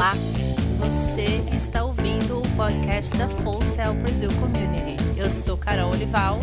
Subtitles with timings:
[0.00, 0.14] Olá!
[0.78, 4.96] Você está ouvindo o podcast da Full Sail Brazil Community.
[5.14, 6.38] Eu sou Carol Olival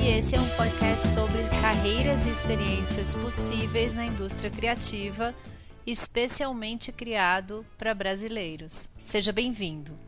[0.00, 5.34] e esse é um podcast sobre carreiras e experiências possíveis na indústria criativa,
[5.84, 8.88] especialmente criado para brasileiros.
[9.02, 9.98] Seja bem-vindo!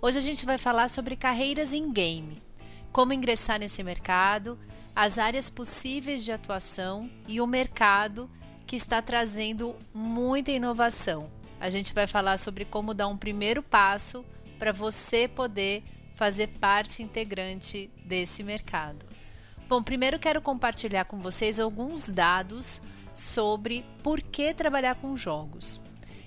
[0.00, 2.42] Hoje a gente vai falar sobre carreiras em game,
[2.90, 4.58] como ingressar nesse mercado,
[4.96, 8.26] as áreas possíveis de atuação e o mercado
[8.66, 14.24] que está trazendo muita inovação a gente vai falar sobre como dar um primeiro passo
[14.58, 15.82] para você poder
[16.14, 19.06] fazer parte integrante desse mercado.
[19.68, 25.80] Bom, primeiro quero compartilhar com vocês alguns dados sobre por que trabalhar com jogos.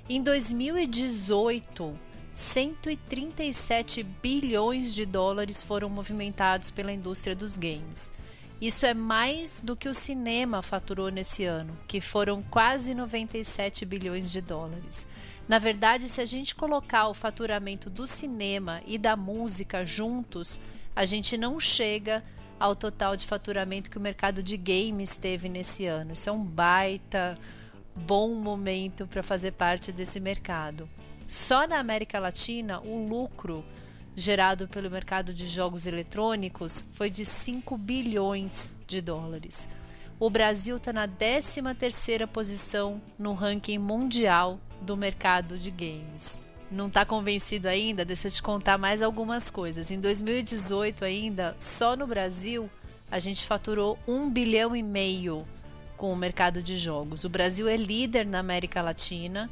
[0.08, 1.98] Em 2018,
[2.32, 8.12] 137 bilhões de dólares foram movimentados pela indústria dos games.
[8.62, 14.32] Isso é mais do que o cinema faturou nesse ano, que foram quase 97 bilhões
[14.32, 15.08] de dólares.
[15.48, 20.62] Na verdade, se a gente colocar o faturamento do cinema e da música juntos,
[20.96, 22.24] a gente não chega
[22.60, 26.14] ao total de faturamento que o mercado de games teve nesse ano.
[26.14, 27.34] Isso é um baita
[27.96, 30.88] bom momento para fazer parte desse mercado.
[31.26, 33.66] Só na América Latina, o lucro
[34.16, 39.70] gerado pelo mercado de jogos eletrônicos foi de 5 bilhões de dólares.
[40.20, 46.40] O Brasil está na 13ª posição no ranking mundial do mercado de games.
[46.70, 48.06] Não está convencido ainda?
[48.06, 49.92] Deixa eu te contar mais algumas coisas.
[49.92, 52.70] Em 2018 ainda, só no Brasil,
[53.10, 55.46] a gente faturou 1 bilhão e meio
[55.98, 57.24] com o mercado de jogos.
[57.24, 59.50] O Brasil é líder na América Latina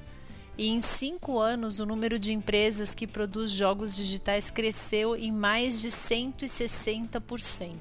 [0.60, 5.82] e em cinco anos, o número de empresas que produz jogos digitais cresceu em mais
[5.82, 7.78] de 160%.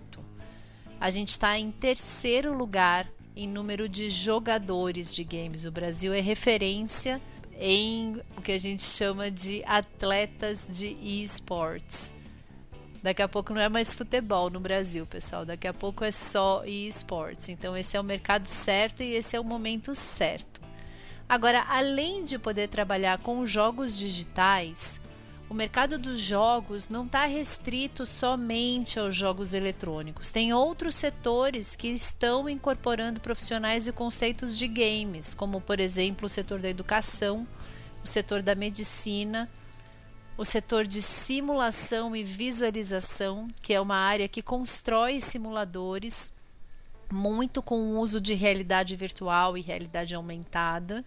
[1.01, 5.65] A gente está em terceiro lugar em número de jogadores de games.
[5.65, 7.21] O Brasil é referência
[7.59, 12.15] em o que a gente chama de atletas de esports.
[13.03, 15.45] Daqui a pouco não é mais futebol no Brasil, pessoal.
[15.45, 17.49] Daqui a pouco é só esports.
[17.49, 20.58] Então esse é o mercado certo e esse é o momento certo.
[21.29, 24.99] Agora, além de poder trabalhar com jogos digitais,
[25.51, 30.31] o mercado dos jogos não está restrito somente aos jogos eletrônicos.
[30.31, 36.29] Tem outros setores que estão incorporando profissionais e conceitos de games, como, por exemplo, o
[36.31, 37.47] setor da educação,
[38.03, 39.51] o setor da medicina,
[40.39, 46.33] o setor de simulação e visualização, que é uma área que constrói simuladores
[47.13, 51.05] muito com o uso de realidade virtual e realidade aumentada.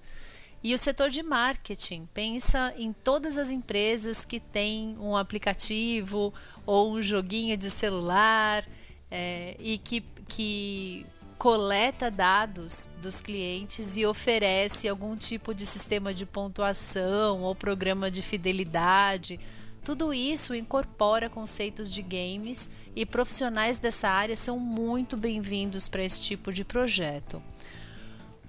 [0.64, 6.34] E o setor de marketing pensa em todas as empresas que têm um aplicativo
[6.66, 8.68] ou um joguinho de celular
[9.10, 11.06] é, e que, que
[11.38, 18.22] coleta dados dos clientes e oferece algum tipo de sistema de pontuação ou programa de
[18.22, 19.40] fidelidade
[19.84, 26.20] tudo isso incorpora conceitos de games e profissionais dessa área são muito bem-vindos para esse
[26.20, 27.42] tipo de projeto.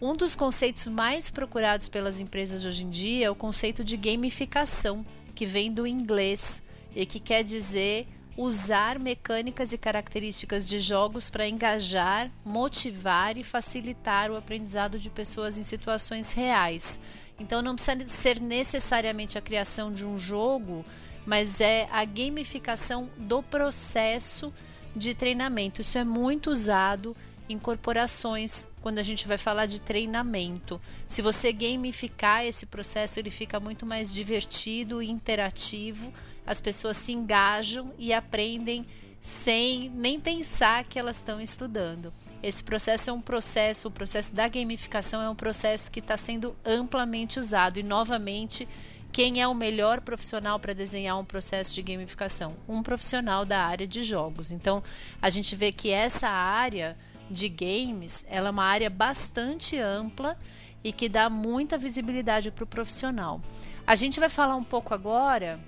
[0.00, 5.06] Um dos conceitos mais procurados pelas empresas hoje em dia é o conceito de gamificação,
[5.34, 6.62] que vem do inglês
[6.94, 14.30] e que quer dizer usar mecânicas e características de jogos para engajar, motivar e facilitar
[14.30, 16.98] o aprendizado de pessoas em situações reais.
[17.38, 20.84] Então não precisa ser necessariamente a criação de um jogo
[21.27, 24.53] mas é a gamificação do processo
[24.94, 25.81] de treinamento.
[25.81, 27.16] Isso é muito usado
[27.49, 30.81] em corporações quando a gente vai falar de treinamento.
[31.06, 36.12] Se você gamificar esse processo, ele fica muito mais divertido e interativo.
[36.47, 38.87] As pessoas se engajam e aprendem
[39.21, 42.12] sem nem pensar que elas estão estudando.
[42.43, 46.56] Esse processo é um processo, o processo da gamificação é um processo que está sendo
[46.65, 48.69] amplamente usado e novamente
[49.12, 52.56] quem é o melhor profissional para desenhar um processo de gamificação?
[52.67, 54.50] Um profissional da área de jogos.
[54.50, 54.83] Então,
[55.21, 56.97] a gente vê que essa área
[57.31, 60.36] de games ela é uma área bastante ampla
[60.83, 63.41] e que dá muita visibilidade para o profissional.
[63.86, 65.60] A gente vai falar um pouco agora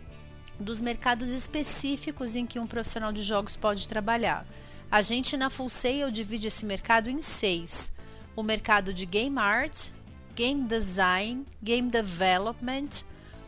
[0.58, 4.46] dos mercados específicos em que um profissional de jogos pode trabalhar.
[4.90, 7.92] A gente na Full Sail divide esse mercado em seis:
[8.34, 9.90] o mercado de game art,
[10.34, 13.04] game design, game development,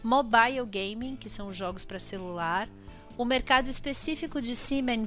[0.07, 2.69] mobile gaming, que são jogos para celular,
[3.19, 5.05] o mercado específico de sim and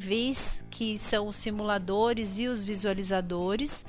[0.70, 3.86] que são os simuladores e os visualizadores,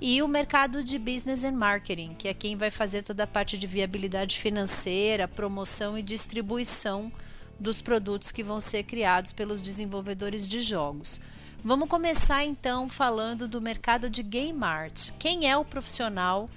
[0.00, 3.58] e o mercado de business and marketing, que é quem vai fazer toda a parte
[3.58, 7.12] de viabilidade financeira, promoção e distribuição
[7.60, 11.20] dos produtos que vão ser criados pelos desenvolvedores de jogos.
[11.62, 15.10] Vamos começar então falando do mercado de game art.
[15.18, 16.48] Quem é o profissional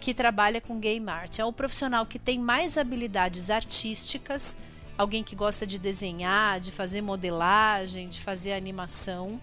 [0.00, 1.38] que trabalha com game art.
[1.38, 4.58] É o profissional que tem mais habilidades artísticas,
[4.96, 9.40] alguém que gosta de desenhar, de fazer modelagem, de fazer animação.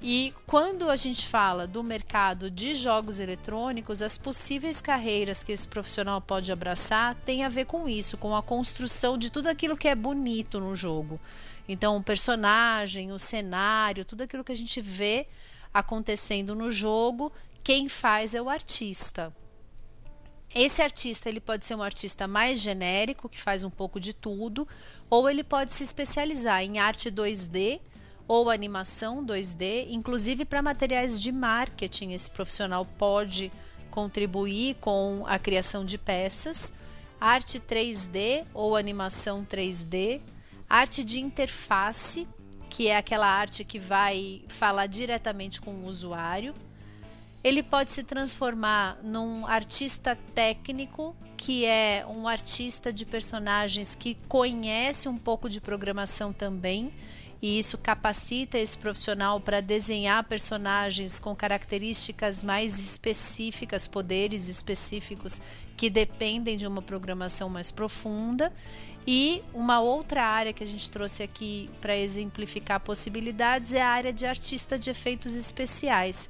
[0.00, 5.66] E quando a gente fala do mercado de jogos eletrônicos, as possíveis carreiras que esse
[5.66, 9.88] profissional pode abraçar tem a ver com isso, com a construção de tudo aquilo que
[9.88, 11.18] é bonito no jogo.
[11.68, 15.26] Então, o personagem, o cenário, tudo aquilo que a gente vê
[15.74, 17.32] acontecendo no jogo,
[17.64, 19.34] quem faz é o artista.
[20.54, 24.66] Esse artista ele pode ser um artista mais genérico, que faz um pouco de tudo,
[25.10, 27.80] ou ele pode se especializar em arte 2D
[28.26, 32.12] ou animação 2D, inclusive para materiais de marketing.
[32.12, 33.52] Esse profissional pode
[33.90, 36.74] contribuir com a criação de peças,
[37.20, 40.20] arte 3D ou animação 3D,
[40.68, 42.28] arte de interface,
[42.68, 46.54] que é aquela arte que vai falar diretamente com o usuário.
[47.42, 55.08] Ele pode se transformar num artista técnico, que é um artista de personagens que conhece
[55.08, 56.92] um pouco de programação também
[57.40, 65.40] e isso capacita esse profissional para desenhar personagens com características mais específicas, poderes específicos
[65.76, 68.52] que dependem de uma programação mais profunda.
[69.06, 74.12] E uma outra área que a gente trouxe aqui para exemplificar possibilidades é a área
[74.12, 76.28] de artista de efeitos especiais,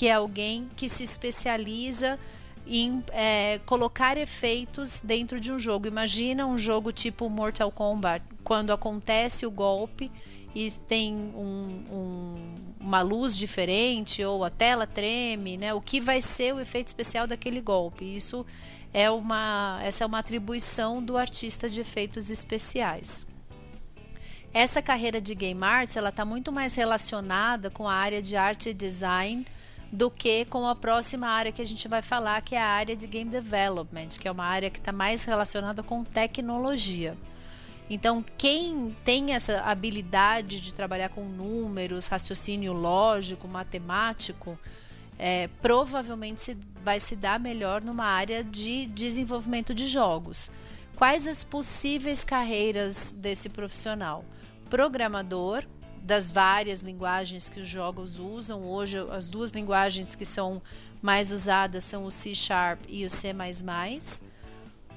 [0.00, 2.18] que é alguém que se especializa
[2.66, 5.86] em é, colocar efeitos dentro de um jogo.
[5.86, 10.10] Imagina um jogo tipo Mortal Kombat, quando acontece o golpe
[10.54, 15.74] e tem um, um, uma luz diferente ou a tela treme, né?
[15.74, 18.02] O que vai ser o efeito especial daquele golpe?
[18.02, 18.46] Isso
[18.94, 23.26] é uma essa é uma atribuição do artista de efeitos especiais.
[24.54, 28.70] Essa carreira de game art ela está muito mais relacionada com a área de arte
[28.70, 29.44] e design
[29.92, 32.94] do que com a próxima área que a gente vai falar, que é a área
[32.94, 37.16] de game development, que é uma área que está mais relacionada com tecnologia.
[37.88, 44.56] Então, quem tem essa habilidade de trabalhar com números, raciocínio lógico, matemático,
[45.18, 50.52] é, provavelmente se, vai se dar melhor numa área de desenvolvimento de jogos.
[50.94, 54.24] Quais as possíveis carreiras desse profissional?
[54.68, 55.64] Programador,
[56.02, 58.64] das várias linguagens que os jogos usam.
[58.64, 60.60] Hoje, as duas linguagens que são
[61.00, 63.34] mais usadas são o C Sharp e o C.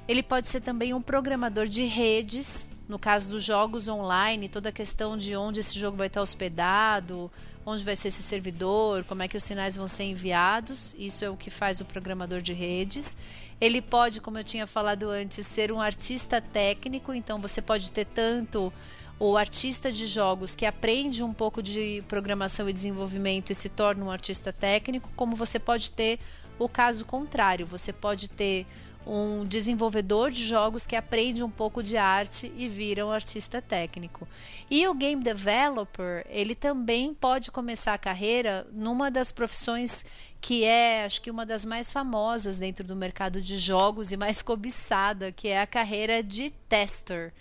[0.08, 4.72] Ele pode ser também um programador de redes, no caso dos jogos online, toda a
[4.72, 7.32] questão de onde esse jogo vai estar hospedado,
[7.66, 10.94] onde vai ser esse servidor, como é que os sinais vão ser enviados.
[11.00, 13.16] Isso é o que faz o programador de redes.
[13.62, 18.06] Ele pode, como eu tinha falado antes, ser um artista técnico, então você pode ter
[18.06, 18.74] tanto
[19.20, 24.04] o artista de jogos que aprende um pouco de programação e desenvolvimento e se torna
[24.04, 26.20] um artista técnico, como você pode ter
[26.60, 28.66] o caso contrário, você pode ter
[29.06, 34.28] um desenvolvedor de jogos que aprende um pouco de arte e vira um artista técnico.
[34.70, 40.06] E o game developer, ele também pode começar a carreira numa das profissões
[40.40, 44.42] que é, acho que uma das mais famosas dentro do mercado de jogos e mais
[44.42, 47.34] cobiçada, que é a carreira de tester.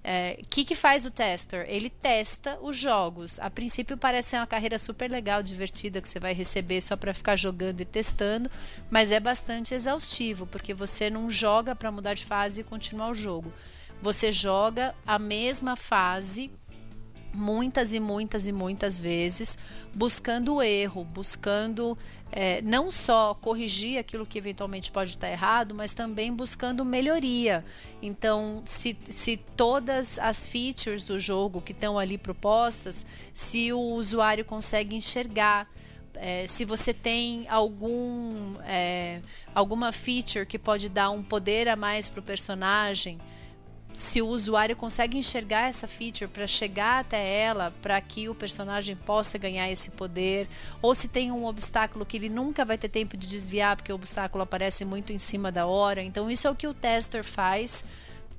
[0.00, 1.66] O é, que, que faz o tester?
[1.68, 3.38] Ele testa os jogos.
[3.38, 7.12] A princípio parece ser uma carreira super legal, divertida, que você vai receber só para
[7.12, 8.50] ficar jogando e testando,
[8.90, 13.14] mas é bastante exaustivo, porque você não joga para mudar de fase e continuar o
[13.14, 13.52] jogo.
[14.00, 16.50] Você joga a mesma fase
[17.32, 19.58] muitas e muitas e muitas vezes,
[19.94, 21.96] buscando o erro, buscando
[22.32, 27.64] é, não só corrigir aquilo que eventualmente pode estar errado, mas também buscando melhoria.
[28.00, 34.44] Então, se, se todas as features do jogo que estão ali propostas, se o usuário
[34.44, 35.68] consegue enxergar.
[36.14, 39.20] É, se você tem algum é,
[39.54, 43.18] alguma feature que pode dar um poder a mais para o personagem,
[43.92, 48.96] se o usuário consegue enxergar essa feature para chegar até ela, para que o personagem
[48.96, 50.48] possa ganhar esse poder,
[50.80, 53.96] ou se tem um obstáculo que ele nunca vai ter tempo de desviar porque o
[53.96, 56.02] obstáculo aparece muito em cima da hora.
[56.02, 57.84] Então isso é o que o tester faz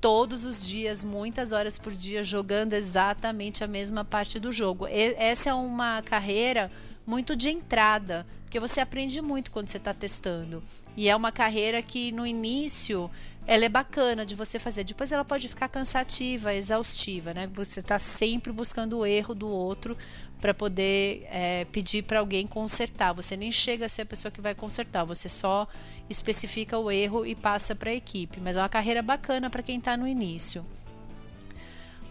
[0.02, 4.88] todos os dias, muitas horas por dia, jogando exatamente a mesma parte do jogo.
[4.88, 6.72] E essa é uma carreira
[7.06, 10.60] muito de entrada, porque você aprende muito quando você está testando.
[10.96, 13.08] E é uma carreira que no início
[13.46, 14.82] ela é bacana de você fazer.
[14.82, 17.48] Depois ela pode ficar cansativa, exaustiva, né?
[17.54, 19.96] Você está sempre buscando o erro do outro
[20.40, 23.12] para poder é, pedir para alguém consertar.
[23.12, 25.68] Você nem chega a ser a pessoa que vai consertar, você só
[26.12, 28.40] especifica o erro e passa para a equipe.
[28.40, 30.64] Mas é uma carreira bacana para quem está no início.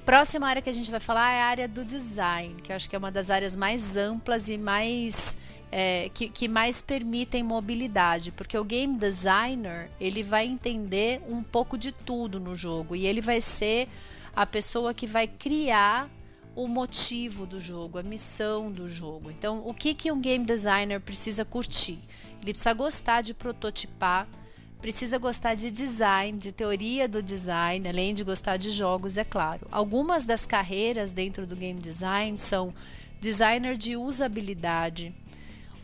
[0.05, 2.89] Próxima área que a gente vai falar é a área do design, que eu acho
[2.89, 5.37] que é uma das áreas mais amplas e mais
[5.71, 11.77] é, que, que mais permitem mobilidade, porque o game designer ele vai entender um pouco
[11.77, 13.87] de tudo no jogo e ele vai ser
[14.35, 16.09] a pessoa que vai criar
[16.55, 19.31] o motivo do jogo, a missão do jogo.
[19.31, 21.99] Então, o que, que um game designer precisa curtir?
[22.41, 24.27] Ele precisa gostar de prototipar,
[24.81, 29.67] precisa gostar de design, de teoria do design, além de gostar de jogos, é claro.
[29.71, 32.73] Algumas das carreiras dentro do game design são
[33.19, 35.13] designer de usabilidade,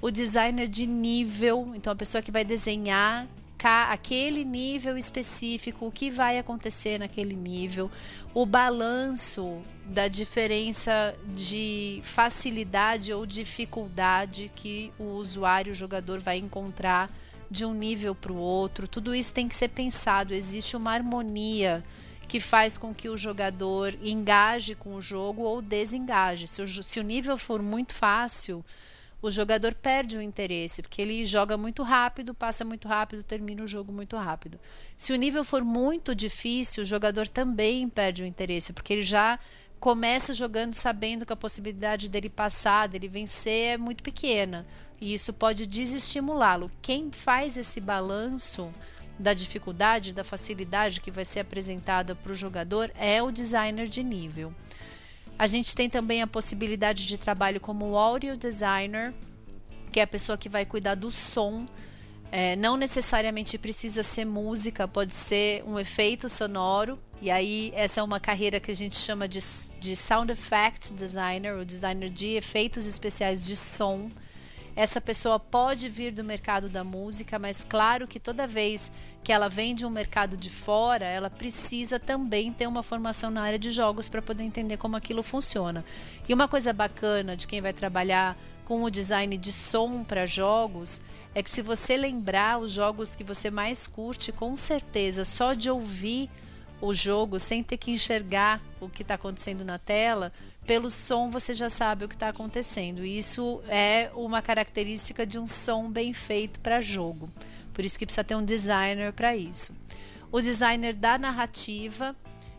[0.02, 3.28] o designer de nível, então a pessoa que vai desenhar
[3.64, 7.90] aquele nível específico, o que vai acontecer naquele nível,
[8.34, 17.10] o balanço da diferença de facilidade ou dificuldade que o usuário, o jogador vai encontrar
[17.50, 18.88] de um nível para o outro.
[18.88, 20.34] Tudo isso tem que ser pensado.
[20.34, 21.84] Existe uma harmonia
[22.28, 26.48] que faz com que o jogador engaje com o jogo ou desengaje.
[26.48, 28.64] Se o, se o nível for muito fácil,
[29.22, 33.68] o jogador perde o interesse, porque ele joga muito rápido, passa muito rápido, termina o
[33.68, 34.60] jogo muito rápido.
[34.96, 39.40] Se o nível for muito difícil, o jogador também perde o interesse, porque ele já
[39.80, 44.66] começa jogando sabendo que a possibilidade dele passar, dele vencer é muito pequena.
[45.00, 46.72] E isso pode desestimulá-lo.
[46.82, 48.74] Quem faz esse balanço
[49.20, 54.04] da dificuldade, da facilidade que vai ser apresentada para o jogador é o designer de
[54.04, 54.54] nível.
[55.40, 59.14] A gente tem também a possibilidade de trabalho como audio designer,
[59.92, 61.68] que é a pessoa que vai cuidar do som.
[62.32, 67.00] É, não necessariamente precisa ser música, pode ser um efeito sonoro.
[67.22, 69.40] E aí, essa é uma carreira que a gente chama de,
[69.80, 74.10] de sound effect designer, ou designer de efeitos especiais de som.
[74.78, 78.92] Essa pessoa pode vir do mercado da música, mas claro que toda vez
[79.24, 83.42] que ela vem de um mercado de fora, ela precisa também ter uma formação na
[83.42, 85.84] área de jogos para poder entender como aquilo funciona.
[86.30, 91.02] E uma coisa bacana de quem vai trabalhar com o design de som para jogos
[91.34, 95.72] é que se você lembrar os jogos que você mais curte, com certeza, só de
[95.72, 96.30] ouvir
[96.80, 100.32] o jogo sem ter que enxergar o que está acontecendo na tela,
[100.68, 103.06] pelo som você já sabe o que está acontecendo.
[103.06, 107.32] Isso é uma característica de um som bem feito para jogo.
[107.74, 109.76] Por isso que precisa ter um designer para isso.
[110.30, 112.14] O designer da narrativa,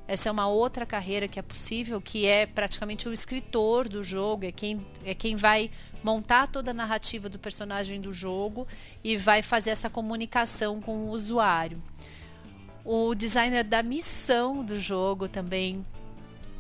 [0.07, 4.47] essa é uma outra carreira que é possível, que é praticamente o escritor do jogo,
[4.47, 5.71] é quem, é quem vai
[6.03, 8.67] montar toda a narrativa do personagem do jogo
[9.05, 11.83] e vai fazer essa comunicação com o usuário.
[12.87, 15.85] O designer da missão do jogo também,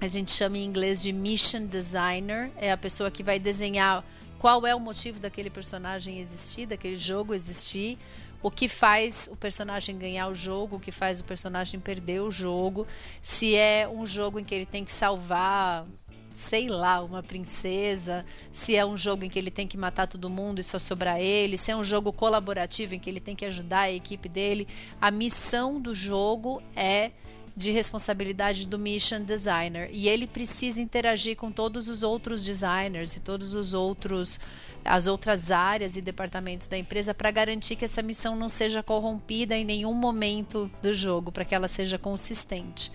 [0.00, 4.04] a gente chama em inglês de mission designer, é a pessoa que vai desenhar
[4.38, 7.98] qual é o motivo daquele personagem existir, daquele jogo existir,
[8.40, 12.30] o que faz o personagem ganhar o jogo, o que faz o personagem perder o
[12.30, 12.86] jogo,
[13.20, 15.86] se é um jogo em que ele tem que salvar
[16.30, 20.30] sei lá, uma princesa, se é um jogo em que ele tem que matar todo
[20.30, 23.44] mundo e só sobrar ele, se é um jogo colaborativo em que ele tem que
[23.44, 24.68] ajudar a equipe dele.
[25.00, 27.10] A missão do jogo é
[27.58, 33.20] de responsabilidade do mission designer e ele precisa interagir com todos os outros designers e
[33.20, 34.38] todos os outros
[34.84, 39.56] as outras áreas e departamentos da empresa para garantir que essa missão não seja corrompida
[39.56, 42.92] em nenhum momento do jogo, para que ela seja consistente.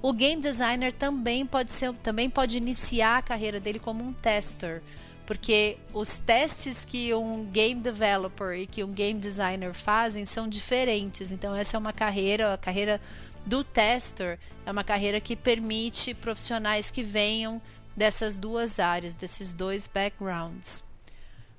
[0.00, 4.80] O game designer também pode ser, também pode iniciar a carreira dele como um tester,
[5.26, 11.32] porque os testes que um game developer e que um game designer fazem são diferentes.
[11.32, 13.00] Então essa é uma carreira, a carreira
[13.46, 17.60] do tester é uma carreira que permite profissionais que venham
[17.96, 20.84] dessas duas áreas, desses dois backgrounds.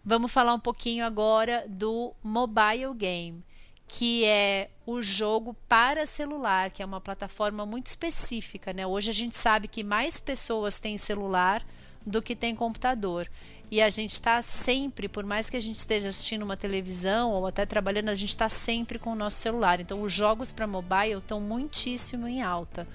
[0.04, 3.44] Vamos falar um pouquinho agora do mobile game
[3.88, 8.86] que é o jogo para celular, que é uma plataforma muito específica, né?
[8.86, 11.66] Hoje a gente sabe que mais pessoas têm celular
[12.06, 13.30] do que tem computador.
[13.72, 17.48] E a gente está sempre, por mais que a gente esteja assistindo uma televisão ou
[17.48, 19.80] até trabalhando, a gente está sempre com o nosso celular.
[19.80, 22.88] Então, os jogos para mobile estão muitíssimo em alta.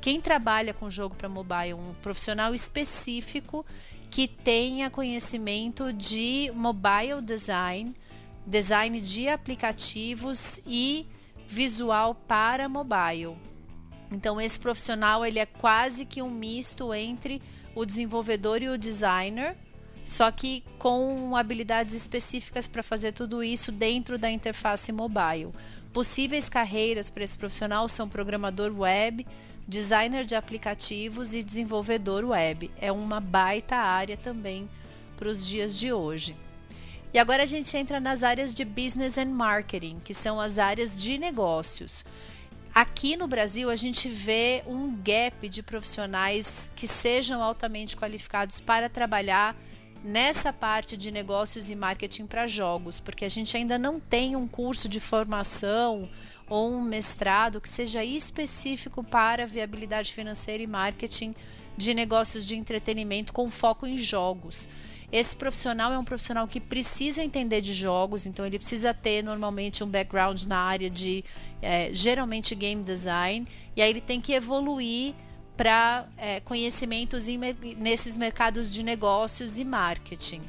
[0.00, 3.64] Quem trabalha com jogo para mobile, um profissional específico
[4.10, 7.94] que tenha conhecimento de mobile design,
[8.46, 11.06] design de aplicativos e
[11.46, 13.36] visual para mobile.
[14.10, 17.40] Então esse profissional ele é quase que um misto entre
[17.74, 19.56] o desenvolvedor e o designer,
[20.04, 25.52] só que com habilidades específicas para fazer tudo isso dentro da interface mobile.
[25.92, 29.26] Possíveis carreiras para esse profissional são programador web,
[29.66, 32.70] designer de aplicativos e desenvolvedor web.
[32.80, 34.68] É uma baita área também
[35.16, 36.36] para os dias de hoje.
[37.12, 41.00] E agora a gente entra nas áreas de business and marketing, que são as áreas
[41.00, 42.04] de negócios.
[42.74, 48.88] Aqui no Brasil, a gente vê um gap de profissionais que sejam altamente qualificados para
[48.88, 49.56] trabalhar
[50.04, 54.46] nessa parte de negócios e marketing para jogos, porque a gente ainda não tem um
[54.46, 56.08] curso de formação
[56.48, 61.34] ou um mestrado que seja específico para viabilidade financeira e marketing
[61.76, 64.68] de negócios de entretenimento com foco em jogos.
[65.12, 69.82] Esse profissional é um profissional que precisa entender de jogos, então ele precisa ter normalmente
[69.82, 71.24] um background na área de
[71.60, 75.14] é, geralmente game design, e aí ele tem que evoluir
[75.56, 77.38] para é, conhecimentos em,
[77.76, 80.42] nesses mercados de negócios e marketing.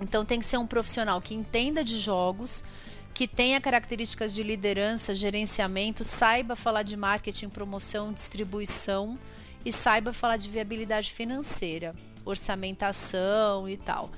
[0.00, 2.64] Então tem que ser um profissional que entenda de jogos,
[3.12, 9.18] que tenha características de liderança, gerenciamento, saiba falar de marketing, promoção, distribuição
[9.64, 11.92] e saiba falar de viabilidade financeira,
[12.24, 14.10] orçamentação e tal.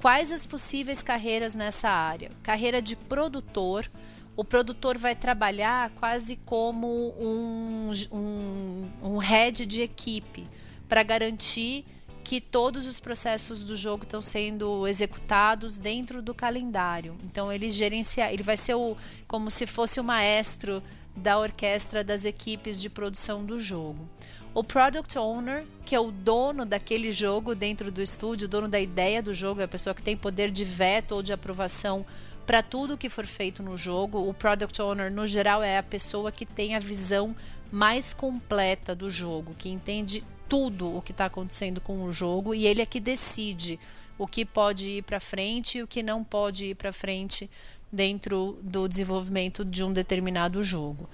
[0.00, 2.30] Quais as possíveis carreiras nessa área?
[2.42, 3.90] Carreira de produtor,
[4.36, 6.86] o produtor vai trabalhar quase como
[7.18, 10.46] um, um, um head de equipe
[10.88, 11.84] para garantir
[12.22, 17.16] que todos os processos do jogo estão sendo executados dentro do calendário.
[17.24, 20.82] Então ele gerencia, ele vai ser o, como se fosse o maestro
[21.18, 24.08] da orquestra das equipes de produção do jogo.
[24.54, 28.80] O product owner, que é o dono daquele jogo dentro do estúdio, o dono da
[28.80, 32.04] ideia do jogo, é a pessoa que tem poder de veto ou de aprovação
[32.46, 34.26] para tudo que for feito no jogo.
[34.26, 37.36] O product owner, no geral, é a pessoa que tem a visão
[37.70, 42.66] mais completa do jogo, que entende tudo o que está acontecendo com o jogo e
[42.66, 43.78] ele é que decide
[44.16, 47.50] o que pode ir para frente e o que não pode ir para frente
[47.92, 51.08] dentro do desenvolvimento de um determinado jogo.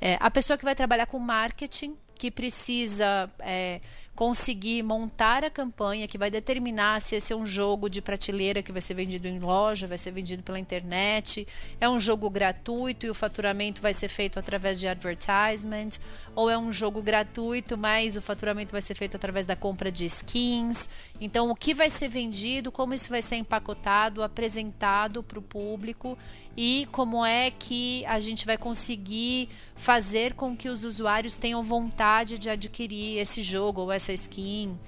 [0.00, 3.80] É, a pessoa que vai trabalhar com marketing, que precisa é,
[4.22, 8.70] conseguir montar a campanha que vai determinar se esse é um jogo de prateleira que
[8.70, 11.44] vai ser vendido em loja, vai ser vendido pela internet,
[11.80, 15.98] é um jogo gratuito e o faturamento vai ser feito através de advertisement,
[16.36, 20.04] ou é um jogo gratuito, mas o faturamento vai ser feito através da compra de
[20.06, 20.88] skins.
[21.20, 26.16] Então, o que vai ser vendido, como isso vai ser empacotado, apresentado para o público
[26.56, 32.38] e como é que a gente vai conseguir fazer com que os usuários tenham vontade
[32.38, 34.78] de adquirir esse jogo ou essa skin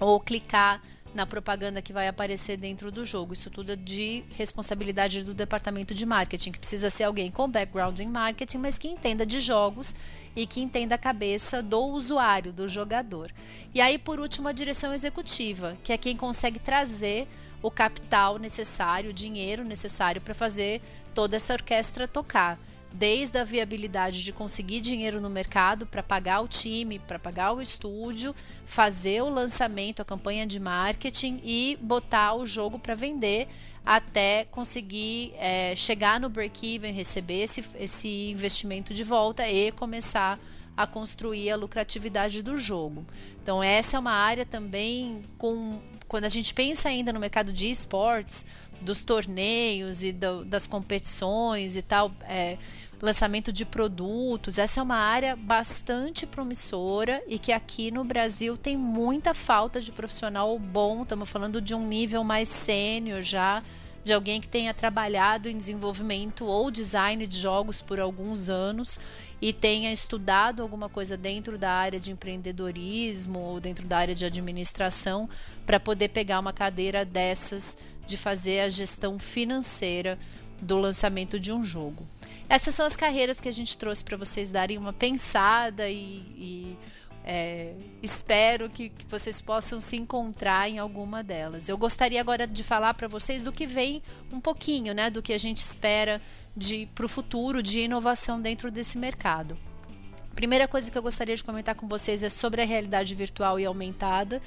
[0.00, 0.80] ou clicar
[1.14, 3.32] na propaganda que vai aparecer dentro do jogo.
[3.32, 8.00] Isso tudo é de responsabilidade do departamento de marketing, que precisa ser alguém com background
[8.00, 9.94] em marketing, mas que entenda de jogos
[10.34, 13.30] e que entenda a cabeça do usuário, do jogador.
[13.72, 17.28] E aí, por último, a direção executiva, que é quem consegue trazer
[17.62, 20.82] o capital necessário, o dinheiro necessário para fazer
[21.14, 22.58] toda essa orquestra tocar
[22.94, 27.60] desde a viabilidade de conseguir dinheiro no mercado para pagar o time, para pagar o
[27.60, 28.32] estúdio,
[28.64, 33.48] fazer o lançamento, a campanha de marketing e botar o jogo para vender
[33.84, 40.38] até conseguir é, chegar no break-even, receber esse, esse investimento de volta e começar
[40.76, 43.04] a construir a lucratividade do jogo.
[43.42, 47.68] Então essa é uma área também com quando a gente pensa ainda no mercado de
[47.68, 48.46] esportes,
[48.80, 52.58] dos torneios e do, das competições e tal, é,
[53.00, 54.58] lançamento de produtos.
[54.58, 59.92] Essa é uma área bastante promissora e que aqui no Brasil tem muita falta de
[59.92, 61.02] profissional bom.
[61.02, 63.62] Estamos falando de um nível mais sênior já,
[64.02, 69.00] de alguém que tenha trabalhado em desenvolvimento ou design de jogos por alguns anos
[69.40, 74.24] e tenha estudado alguma coisa dentro da área de empreendedorismo ou dentro da área de
[74.24, 75.28] administração
[75.66, 80.18] para poder pegar uma cadeira dessas de fazer a gestão financeira
[80.60, 82.06] do lançamento de um jogo.
[82.48, 86.78] Essas são as carreiras que a gente trouxe para vocês darem uma pensada e, e
[87.24, 91.68] é, espero que, que, vocês possam se encontrar em alguma delas.
[91.68, 95.32] Eu gostaria agora de falar para vocês do que vem um pouquinho, né, do que
[95.32, 96.20] a gente espera
[96.94, 99.56] para o futuro de inovação dentro desse mercado.
[100.34, 103.64] Primeira coisa que eu gostaria de comentar com vocês é sobre a realidade virtual e
[103.64, 104.42] aumentada,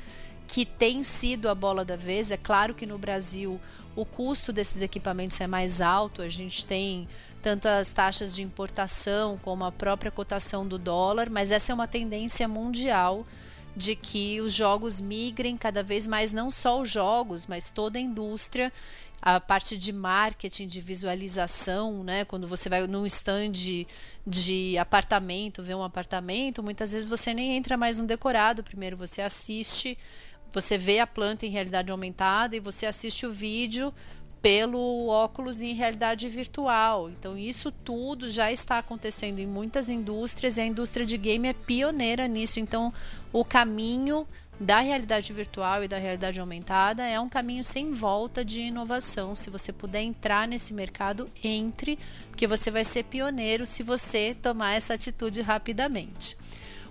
[0.48, 2.32] que tem sido a bola da vez.
[2.32, 3.60] É claro que no Brasil
[3.96, 7.08] o custo desses equipamentos é mais alto, a gente tem
[7.42, 11.88] tanto as taxas de importação como a própria cotação do dólar, mas essa é uma
[11.88, 13.26] tendência mundial
[13.76, 18.02] de que os jogos migrem cada vez mais, não só os jogos, mas toda a
[18.02, 18.72] indústria,
[19.22, 22.26] a parte de marketing, de visualização, né?
[22.26, 23.52] Quando você vai num stand
[24.26, 29.22] de apartamento, ver um apartamento, muitas vezes você nem entra mais no decorado, primeiro você
[29.22, 29.98] assiste,
[30.54, 33.94] você vê a planta em realidade aumentada e você assiste o vídeo
[34.42, 37.10] pelo óculos em realidade virtual.
[37.10, 41.54] Então, isso tudo já está acontecendo em muitas indústrias e a indústria de game é
[41.54, 42.60] pioneira nisso.
[42.60, 42.94] Então,
[43.34, 44.28] o caminho
[44.60, 49.36] da realidade virtual e da realidade aumentada é um caminho sem volta de inovação.
[49.36, 51.98] Se você puder entrar nesse mercado, entre,
[52.30, 56.36] porque você vai ser pioneiro se você tomar essa atitude rapidamente.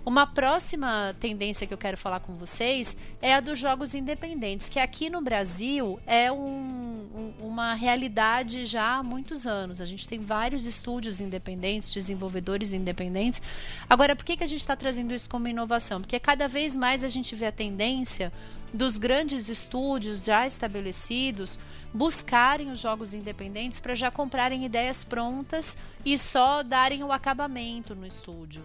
[0.07, 4.79] Uma próxima tendência que eu quero falar com vocês é a dos jogos independentes, que
[4.79, 9.81] aqui no Brasil é um, um, uma realidade já há muitos anos.
[9.81, 13.41] A gente tem vários estúdios independentes, desenvolvedores independentes.
[13.89, 15.99] Agora, por que, que a gente está trazendo isso como inovação?
[15.99, 18.31] Porque cada vez mais a gente vê a tendência
[18.73, 21.59] dos grandes estúdios já estabelecidos
[21.93, 28.07] buscarem os jogos independentes para já comprarem ideias prontas e só darem o acabamento no
[28.07, 28.63] estúdio.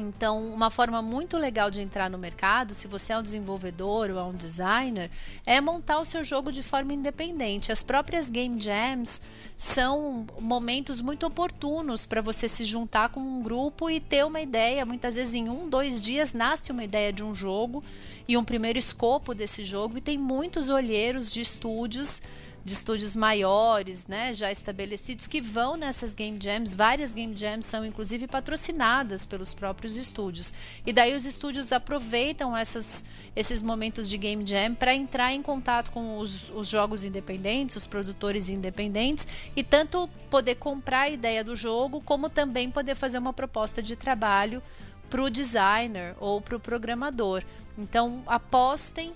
[0.00, 4.18] Então, uma forma muito legal de entrar no mercado, se você é um desenvolvedor ou
[4.18, 5.10] é um designer,
[5.46, 7.70] é montar o seu jogo de forma independente.
[7.70, 9.22] As próprias game jams
[9.56, 14.86] são momentos muito oportunos para você se juntar com um grupo e ter uma ideia.
[14.86, 17.84] Muitas vezes, em um, dois dias, nasce uma ideia de um jogo
[18.26, 22.22] e um primeiro escopo desse jogo, e tem muitos olheiros de estúdios
[22.62, 26.76] de estúdios maiores, né, já estabelecidos, que vão nessas game jams.
[26.76, 30.52] Várias game jams são inclusive patrocinadas pelos próprios estúdios.
[30.84, 35.90] E daí os estúdios aproveitam essas, esses momentos de game jam para entrar em contato
[35.90, 41.56] com os, os jogos independentes, os produtores independentes, e tanto poder comprar a ideia do
[41.56, 44.62] jogo, como também poder fazer uma proposta de trabalho
[45.08, 47.42] para o designer ou para o programador.
[47.76, 49.12] Então apostem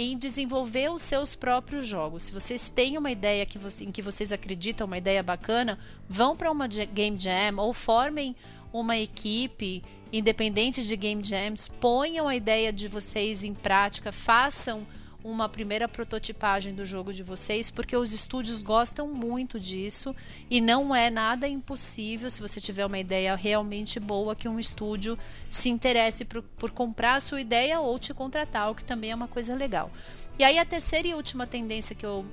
[0.00, 2.22] em desenvolver os seus próprios jogos.
[2.22, 5.76] Se vocês têm uma ideia que você, em que vocês acreditam, uma ideia bacana,
[6.08, 8.36] vão para uma game jam ou formem
[8.72, 9.82] uma equipe
[10.12, 14.86] independente de game jams, ponham a ideia de vocês em prática, façam
[15.22, 20.14] uma primeira prototipagem do jogo de vocês, porque os estúdios gostam muito disso
[20.48, 25.18] e não é nada impossível, se você tiver uma ideia realmente boa, que um estúdio
[25.50, 29.14] se interesse por, por comprar a sua ideia ou te contratar, o que também é
[29.14, 29.90] uma coisa legal.
[30.38, 32.24] E aí a terceira e última tendência que eu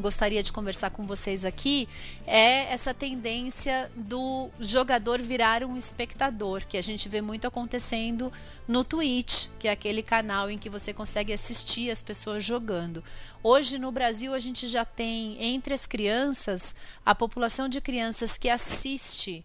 [0.00, 1.88] gostaria de conversar com vocês aqui
[2.26, 8.32] é essa tendência do jogador virar um espectador, que a gente vê muito acontecendo
[8.66, 13.04] no Twitch, que é aquele canal em que você consegue assistir as pessoas jogando.
[13.42, 18.48] Hoje no Brasil a gente já tem entre as crianças a população de crianças que
[18.48, 19.44] assiste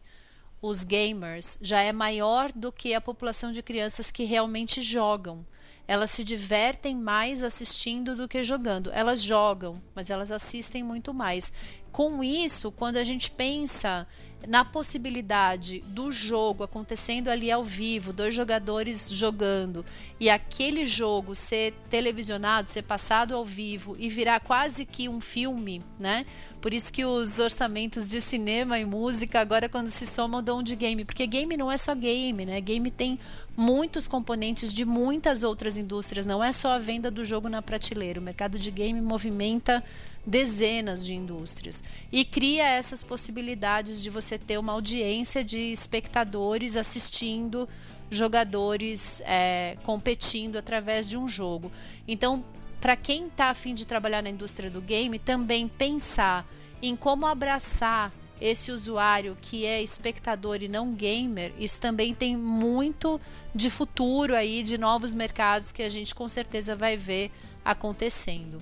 [0.61, 5.45] os gamers já é maior do que a população de crianças que realmente jogam
[5.87, 8.91] elas se divertem mais assistindo do que jogando.
[8.91, 11.51] Elas jogam, mas elas assistem muito mais.
[11.91, 14.07] Com isso, quando a gente pensa
[14.47, 19.85] na possibilidade do jogo acontecendo ali ao vivo, dois jogadores jogando,
[20.19, 25.81] e aquele jogo ser televisionado, ser passado ao vivo e virar quase que um filme,
[25.99, 26.25] né?
[26.65, 30.75] Por isso que os orçamentos de cinema e música agora quando se somam dão de
[30.75, 32.59] game, porque game não é só game, né?
[32.59, 33.19] Game tem
[33.55, 38.19] muitos componentes de muitas outras indústrias, não é só a venda do jogo na prateleira.
[38.19, 39.83] O mercado de game movimenta
[40.25, 47.69] dezenas de indústrias e cria essas possibilidades de você ter uma audiência de espectadores assistindo
[48.09, 51.71] jogadores é, competindo através de um jogo.
[52.07, 52.43] Então,
[52.85, 56.47] para quem está afim de trabalhar na indústria do game, também pensar
[56.79, 63.19] em como abraçar esse usuário que é espectador e não gamer, isso também tem muito
[63.55, 67.31] de futuro aí, de novos mercados que a gente com certeza vai ver
[67.65, 68.61] acontecendo.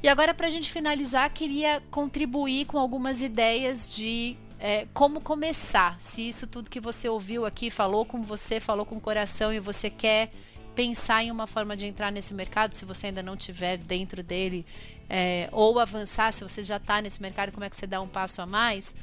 [0.00, 6.00] E agora, para a gente finalizar, queria contribuir com algumas ideias de é, como começar.
[6.00, 9.58] Se isso tudo que você ouviu aqui falou com você, falou com o coração e
[9.58, 10.30] você quer
[10.78, 14.64] pensar em uma forma de entrar nesse mercado, se você ainda não estiver dentro dele,
[15.10, 18.06] é, ou avançar, se você já está nesse mercado, como é que você dá um
[18.06, 18.94] passo a mais?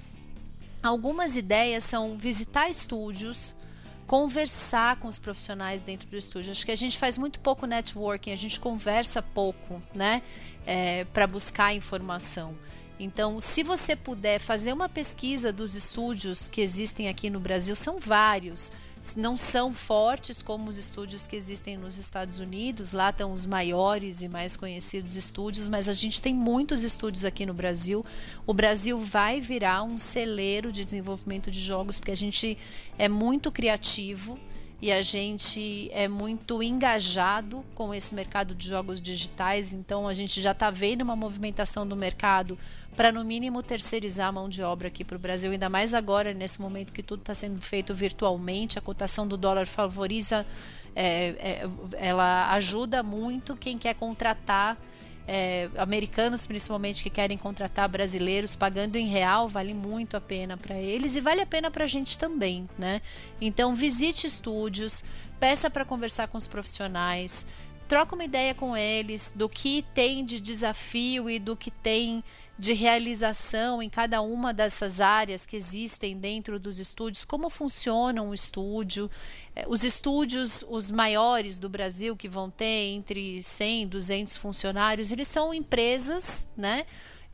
[0.82, 3.58] Algumas ideias são visitar estúdios,
[4.08, 6.52] conversar com os profissionais dentro do estúdio.
[6.52, 10.22] Acho que a gente faz muito pouco networking, a gente conversa pouco, né,
[10.66, 12.56] é, para buscar informação.
[13.00, 18.00] Então, se você puder fazer uma pesquisa dos estúdios que existem aqui no Brasil, são
[18.00, 18.72] vários
[19.16, 22.94] não são fortes como os estúdios que existem nos Estados Unidos.
[22.94, 27.46] Lá estão os maiores e mais conhecidos estúdios, mas a gente tem muitos estúdios aqui
[27.46, 28.04] no Brasil.
[28.48, 32.58] O Brasil vai virar um celeiro de desenvolvimento de jogos porque a gente
[32.98, 34.40] é muito criativo
[34.86, 40.40] e a gente é muito engajado com esse mercado de jogos digitais, então a gente
[40.40, 42.56] já está vendo uma movimentação do mercado
[42.96, 46.36] para no mínimo terceirizar a mão de obra aqui para o Brasil, ainda mais agora
[46.36, 50.46] nesse momento que tudo está sendo feito virtualmente, a cotação do dólar favoriza,
[50.96, 54.78] é, é, ela ajuda muito quem quer contratar
[55.28, 60.76] é, americanos principalmente que querem contratar brasileiros pagando em real vale muito a pena para
[60.76, 63.02] eles e vale a pena para a gente também, né?
[63.42, 65.04] Então visite estúdios,
[65.40, 67.48] peça para conversar com os profissionais,
[67.88, 72.24] troca uma ideia com eles do que tem de desafio e do que tem
[72.58, 78.34] de realização em cada uma dessas áreas que existem dentro dos estúdios, como funciona um
[78.34, 79.12] estúdio,
[79.56, 85.12] eh, os estúdios, os maiores do Brasil, que vão ter entre 100 e 200 funcionários,
[85.12, 86.86] eles são empresas, né?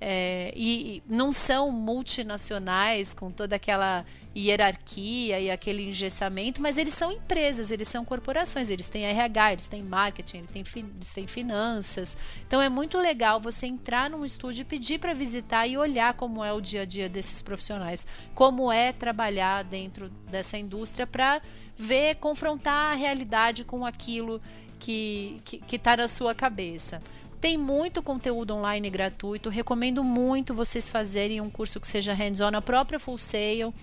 [0.04, 4.04] É, e, não são multinacionais com toda aquela
[4.36, 9.68] hierarquia e aquele engessamento, mas eles são empresas, eles são corporações, eles têm RH, eles
[9.68, 12.18] têm marketing, eles têm, eles têm finanças.
[12.48, 16.44] Então é muito legal você entrar num estúdio e pedir para visitar e olhar como
[16.44, 21.40] é o dia a dia desses profissionais, como é trabalhar dentro dessa indústria para
[21.78, 24.42] ver, confrontar a realidade com aquilo
[24.80, 25.40] que
[25.72, 27.00] está na sua cabeça.
[27.42, 29.50] Tem muito conteúdo online gratuito.
[29.50, 32.56] Recomendo muito vocês fazerem um curso que seja hands-on.
[32.56, 33.74] A própria Full Sail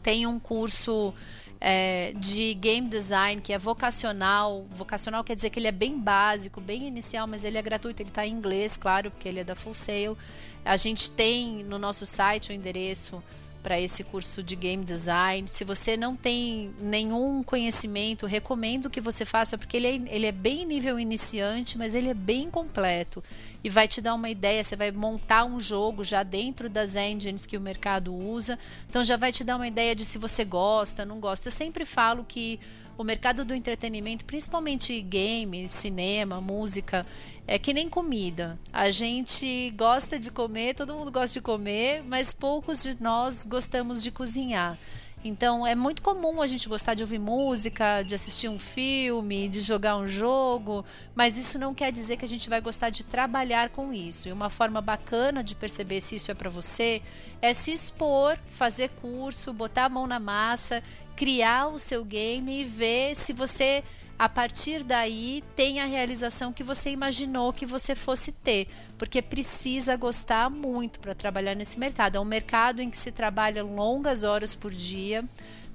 [0.00, 1.12] tem um curso
[1.60, 4.64] é, de game design que é vocacional.
[4.70, 8.00] Vocacional quer dizer que ele é bem básico, bem inicial, mas ele é gratuito.
[8.00, 10.16] Ele está em inglês, claro, porque ele é da Full Sail.
[10.64, 13.20] A gente tem no nosso site o endereço
[13.68, 15.46] para esse curso de game design.
[15.46, 20.32] Se você não tem nenhum conhecimento, recomendo que você faça, porque ele é, ele é
[20.32, 23.22] bem nível iniciante, mas ele é bem completo
[23.62, 24.64] e vai te dar uma ideia.
[24.64, 29.18] Você vai montar um jogo já dentro das engines que o mercado usa, então já
[29.18, 31.48] vai te dar uma ideia de se você gosta, não gosta.
[31.48, 32.58] Eu sempre falo que
[32.98, 37.06] o mercado do entretenimento, principalmente games, cinema, música,
[37.46, 38.58] é que nem comida.
[38.72, 44.02] A gente gosta de comer, todo mundo gosta de comer, mas poucos de nós gostamos
[44.02, 44.76] de cozinhar.
[45.24, 49.60] Então é muito comum a gente gostar de ouvir música, de assistir um filme, de
[49.60, 50.84] jogar um jogo,
[51.14, 54.28] mas isso não quer dizer que a gente vai gostar de trabalhar com isso.
[54.28, 57.00] E uma forma bacana de perceber se isso é para você
[57.40, 60.82] é se expor, fazer curso, botar a mão na massa,
[61.18, 63.82] criar o seu game e ver se você
[64.16, 69.96] a partir daí tem a realização que você imaginou que você fosse ter, porque precisa
[69.96, 72.14] gostar muito para trabalhar nesse mercado.
[72.14, 75.24] É um mercado em que se trabalha longas horas por dia.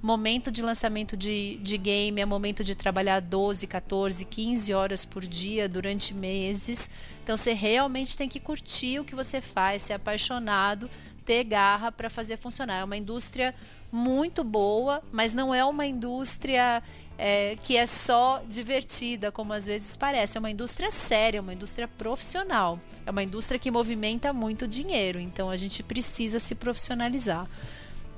[0.00, 5.26] Momento de lançamento de, de game é momento de trabalhar 12, 14, 15 horas por
[5.26, 6.90] dia durante meses.
[7.22, 10.88] Então você realmente tem que curtir o que você faz, ser apaixonado,
[11.24, 12.80] ter garra para fazer funcionar.
[12.80, 13.54] É uma indústria
[13.90, 16.82] muito boa, mas não é uma indústria
[17.16, 20.36] é, que é só divertida, como às vezes parece.
[20.36, 22.78] É uma indústria séria, uma indústria profissional.
[23.06, 27.48] É uma indústria que movimenta muito dinheiro, então a gente precisa se profissionalizar.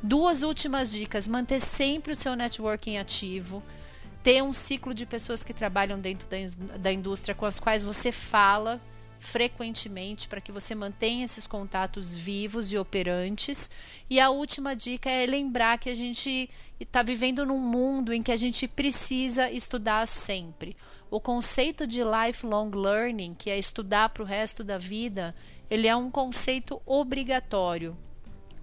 [0.02, 3.62] Duas últimas dicas: manter sempre o seu networking ativo.
[4.22, 6.36] Ter um ciclo de pessoas que trabalham dentro da,
[6.78, 8.80] da indústria com as quais você fala
[9.18, 13.70] frequentemente para que você mantenha esses contatos vivos e operantes.
[14.08, 16.48] E a última dica é lembrar que a gente
[16.78, 20.76] está vivendo num mundo em que a gente precisa estudar sempre.
[21.10, 25.34] O conceito de lifelong learning, que é estudar para o resto da vida,
[25.70, 27.96] ele é um conceito obrigatório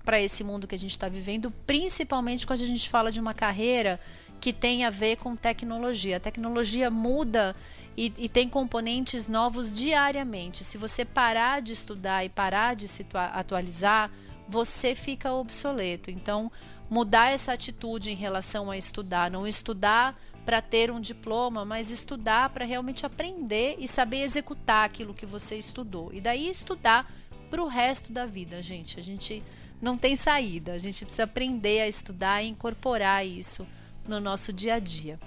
[0.04, 3.34] para esse mundo que a gente está vivendo, principalmente quando a gente fala de uma
[3.34, 4.00] carreira
[4.44, 6.18] que tem a ver com tecnologia.
[6.18, 7.56] A tecnologia muda
[7.96, 10.66] e, e, tem componentes novos diariamente.
[10.66, 14.12] Se você parar de estudar e parar de se atualizar,
[14.46, 16.12] você fica obsoleto.
[16.12, 16.52] Então,
[16.90, 22.50] mudar essa atitude em relação a estudar, não estudar para ter um diploma, mas estudar
[22.50, 26.14] para realmente aprender e saber executar aquilo que você estudou.
[26.14, 27.10] E daí estudar
[27.50, 29.00] para o resto da vida, gente.
[29.00, 29.42] A gente
[29.82, 30.74] não tem saída.
[30.74, 33.66] A gente precisa aprender a estudar e incorporar isso
[34.08, 35.20] no nosso dia a dia.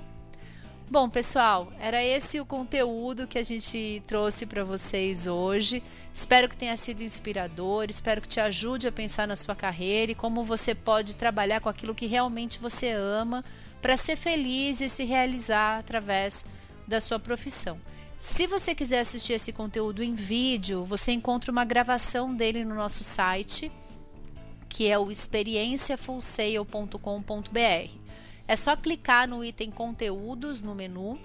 [0.88, 5.82] Bom, pessoal, era esse o conteúdo que a gente trouxe para vocês hoje.
[6.14, 10.14] Espero que tenha sido inspirador, espero que te ajude a pensar na sua carreira e
[10.14, 13.44] como você pode trabalhar com aquilo que realmente você ama
[13.82, 16.46] para ser feliz e se realizar através
[16.86, 17.80] da sua profissão.
[18.16, 23.02] Se você quiser assistir esse conteúdo em vídeo, você encontra uma gravação dele no nosso
[23.02, 23.72] site,
[24.68, 28.05] que é o experienciafullsale.com.br.
[28.48, 31.18] É só clicar no item conteúdos no menu,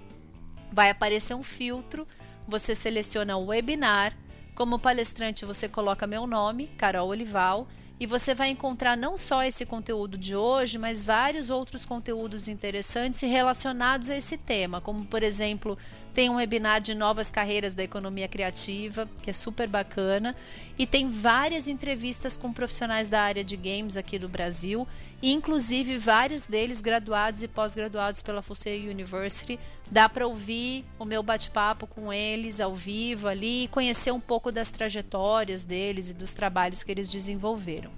[0.72, 2.06] vai aparecer um filtro,
[2.48, 4.16] você seleciona o webinar,
[4.54, 7.68] como palestrante você coloca meu nome, Carol Olival,
[8.00, 13.22] e você vai encontrar não só esse conteúdo de hoje, mas vários outros conteúdos interessantes
[13.22, 15.78] relacionados a esse tema, como por exemplo,
[16.14, 20.36] tem um webinar de novas carreiras da economia criativa, que é super bacana,
[20.78, 24.86] e tem várias entrevistas com profissionais da área de games aqui do Brasil,
[25.22, 29.58] inclusive vários deles graduados e pós-graduados pela Fusei University.
[29.90, 34.52] Dá para ouvir o meu bate-papo com eles ao vivo ali e conhecer um pouco
[34.52, 37.90] das trajetórias deles e dos trabalhos que eles desenvolveram.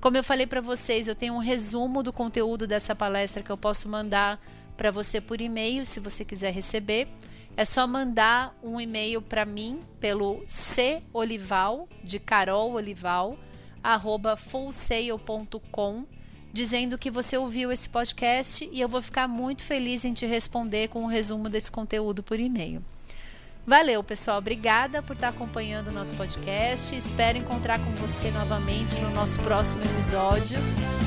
[0.00, 3.56] Como eu falei para vocês, eu tenho um resumo do conteúdo dessa palestra que eu
[3.56, 4.40] posso mandar
[4.76, 7.08] para você por e-mail, se você quiser receber.
[7.56, 10.44] É só mandar um e-mail para mim pelo
[11.10, 13.38] colival, de Carol Olival,
[13.82, 16.04] arroba fullsail.com,
[16.52, 20.88] dizendo que você ouviu esse podcast e eu vou ficar muito feliz em te responder
[20.88, 22.84] com um resumo desse conteúdo por e-mail.
[23.66, 24.38] Valeu, pessoal.
[24.38, 26.94] Obrigada por estar acompanhando o nosso podcast.
[26.94, 30.58] Espero encontrar com você novamente no nosso próximo episódio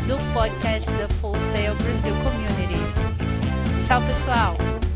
[0.06, 3.86] do podcast da Full Sail Brasil Community.
[3.86, 4.89] Tchau, pessoal!